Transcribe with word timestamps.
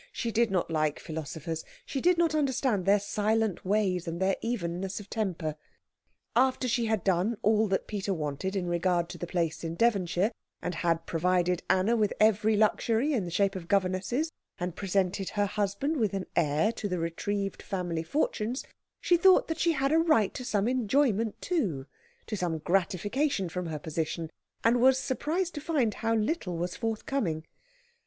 She 0.11 0.31
did 0.31 0.49
not 0.49 0.71
like 0.71 0.97
philosophers. 0.99 1.63
She 1.85 2.01
did 2.01 2.17
not 2.17 2.33
understand 2.33 2.87
their 2.87 2.99
silent 2.99 3.63
ways, 3.63 4.07
and 4.07 4.19
their 4.19 4.35
evenness 4.41 4.99
of 4.99 5.11
temper. 5.11 5.55
After 6.35 6.67
she 6.67 6.87
had 6.87 7.03
done 7.03 7.37
all 7.43 7.67
that 7.67 7.85
Peter 7.85 8.11
wanted 8.11 8.55
in 8.55 8.65
regard 8.65 9.09
to 9.09 9.19
the 9.19 9.27
place 9.27 9.63
in 9.63 9.75
Devonshire, 9.75 10.31
and 10.59 10.73
had 10.73 11.05
provided 11.05 11.61
Anna 11.69 11.95
with 11.95 12.13
every 12.19 12.57
luxury 12.57 13.13
in 13.13 13.25
the 13.25 13.29
shape 13.29 13.55
of 13.55 13.67
governesses, 13.67 14.31
and 14.57 14.75
presented 14.75 15.29
her 15.29 15.45
husband 15.45 15.97
with 15.97 16.15
an 16.15 16.25
heir 16.35 16.71
to 16.71 16.89
the 16.89 16.97
retrieved 16.97 17.61
family 17.61 18.01
fortunes, 18.01 18.63
she 19.01 19.17
thought 19.17 19.47
that 19.49 19.59
she 19.59 19.73
had 19.73 19.91
a 19.91 19.99
right 19.99 20.33
to 20.33 20.43
some 20.43 20.67
enjoyment 20.67 21.39
too, 21.43 21.85
to 22.25 22.35
some 22.35 22.57
gratification 22.57 23.49
from 23.49 23.67
her 23.67 23.77
position, 23.77 24.31
and 24.63 24.81
was 24.81 24.97
surprised 24.97 25.53
to 25.53 25.61
find 25.61 25.93
how 25.93 26.15
little 26.15 26.57
was 26.57 26.75
forthcoming. 26.75 27.45